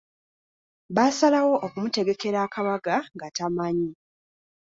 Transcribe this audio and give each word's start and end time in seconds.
Baasalawo 0.95 1.53
okumutegekera 1.65 2.39
akabaga 2.47 2.95
nga 3.15 3.27
tamanyi. 3.37 3.91